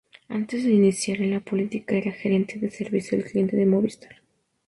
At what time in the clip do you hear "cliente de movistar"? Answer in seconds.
3.23-4.23